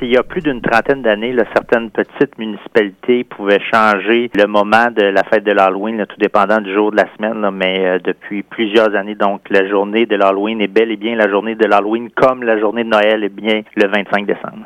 Il 0.00 0.12
y 0.12 0.16
a 0.16 0.22
plus 0.22 0.42
d'une 0.42 0.60
trentaine 0.60 1.02
d'années, 1.02 1.34
certaines 1.52 1.90
petites 1.90 2.38
municipalités 2.38 3.24
pouvaient 3.24 3.60
changer 3.60 4.30
le 4.32 4.46
moment 4.46 4.92
de 4.94 5.02
la 5.02 5.24
fête 5.24 5.42
de 5.42 5.50
l'Halloween, 5.50 6.06
tout 6.06 6.16
dépendant 6.18 6.60
du 6.60 6.72
jour 6.72 6.92
de 6.92 6.96
la 6.98 7.06
semaine, 7.16 7.50
mais 7.52 7.84
euh, 7.84 7.98
depuis 7.98 8.44
plusieurs 8.44 8.94
années, 8.94 9.16
donc 9.16 9.40
la 9.50 9.68
journée 9.68 10.06
de 10.06 10.14
l'Halloween 10.14 10.60
est 10.60 10.68
bel 10.68 10.92
et 10.92 10.96
bien 10.96 11.16
la 11.16 11.28
journée 11.28 11.56
de 11.56 11.66
l'Halloween 11.66 12.10
comme 12.10 12.44
la 12.44 12.60
journée 12.60 12.84
de 12.84 12.90
Noël 12.90 13.24
est 13.24 13.28
bien 13.28 13.62
le 13.74 13.88
25 13.88 14.24
décembre. 14.24 14.54